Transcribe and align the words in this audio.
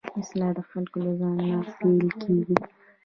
اصلاح 0.19 0.51
د 0.57 0.59
خلکو 0.69 0.97
له 1.05 1.11
ځان 1.19 1.35
نه 1.59 1.69
پيل 1.77 2.07
کېږي. 2.21 2.55